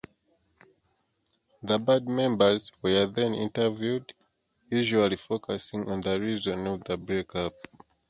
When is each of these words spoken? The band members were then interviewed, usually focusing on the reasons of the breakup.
The 1.61 1.77
band 1.77 2.07
members 2.07 2.71
were 2.81 3.05
then 3.05 3.35
interviewed, 3.35 4.15
usually 4.67 5.15
focusing 5.17 5.87
on 5.91 6.01
the 6.01 6.19
reasons 6.19 6.67
of 6.69 6.83
the 6.85 6.97
breakup. 6.97 7.53